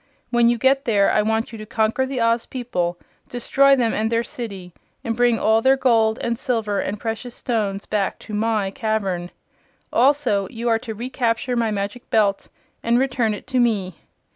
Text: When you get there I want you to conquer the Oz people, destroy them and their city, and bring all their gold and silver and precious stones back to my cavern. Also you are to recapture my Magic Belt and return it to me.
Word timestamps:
When 0.31 0.49
you 0.49 0.57
get 0.57 0.85
there 0.85 1.11
I 1.11 1.21
want 1.21 1.51
you 1.51 1.59
to 1.59 1.65
conquer 1.67 2.07
the 2.07 2.19
Oz 2.19 2.47
people, 2.47 2.97
destroy 3.29 3.75
them 3.75 3.93
and 3.93 4.11
their 4.11 4.23
city, 4.23 4.73
and 5.03 5.15
bring 5.15 5.37
all 5.37 5.61
their 5.61 5.77
gold 5.77 6.17
and 6.23 6.39
silver 6.39 6.79
and 6.79 6.99
precious 6.99 7.35
stones 7.35 7.85
back 7.85 8.17
to 8.25 8.33
my 8.33 8.71
cavern. 8.71 9.29
Also 9.93 10.47
you 10.49 10.67
are 10.69 10.79
to 10.79 10.95
recapture 10.95 11.55
my 11.55 11.69
Magic 11.69 12.09
Belt 12.09 12.47
and 12.81 12.97
return 12.97 13.35
it 13.35 13.45
to 13.45 13.59
me. 13.59 13.95